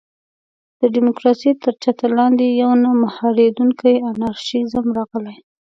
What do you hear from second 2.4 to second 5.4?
یو نه مهارېدونکی انارشېزم راغلی.